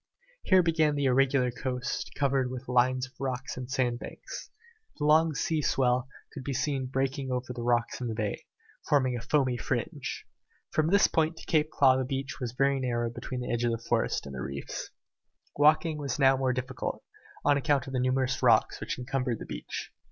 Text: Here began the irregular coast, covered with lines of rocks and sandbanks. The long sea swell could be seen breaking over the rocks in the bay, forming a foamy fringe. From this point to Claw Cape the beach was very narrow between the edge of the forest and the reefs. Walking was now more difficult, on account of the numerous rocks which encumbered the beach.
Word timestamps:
Here 0.41 0.63
began 0.63 0.95
the 0.95 1.05
irregular 1.05 1.51
coast, 1.51 2.09
covered 2.15 2.49
with 2.49 2.67
lines 2.67 3.05
of 3.05 3.11
rocks 3.19 3.55
and 3.55 3.69
sandbanks. 3.69 4.49
The 4.97 5.05
long 5.05 5.35
sea 5.35 5.61
swell 5.61 6.07
could 6.33 6.43
be 6.43 6.55
seen 6.55 6.87
breaking 6.87 7.31
over 7.31 7.53
the 7.53 7.61
rocks 7.61 8.01
in 8.01 8.07
the 8.07 8.15
bay, 8.15 8.47
forming 8.89 9.15
a 9.15 9.21
foamy 9.21 9.57
fringe. 9.57 10.25
From 10.71 10.87
this 10.87 11.05
point 11.05 11.37
to 11.37 11.45
Claw 11.65 11.93
Cape 11.93 11.99
the 11.99 12.05
beach 12.09 12.39
was 12.39 12.53
very 12.53 12.79
narrow 12.79 13.11
between 13.11 13.41
the 13.41 13.53
edge 13.53 13.63
of 13.63 13.69
the 13.73 13.77
forest 13.87 14.25
and 14.25 14.33
the 14.33 14.41
reefs. 14.41 14.89
Walking 15.55 15.99
was 15.99 16.17
now 16.17 16.35
more 16.35 16.51
difficult, 16.51 17.03
on 17.45 17.55
account 17.55 17.85
of 17.85 17.93
the 17.93 17.99
numerous 17.99 18.41
rocks 18.41 18.79
which 18.81 18.97
encumbered 18.97 19.37
the 19.37 19.45
beach. 19.45 19.91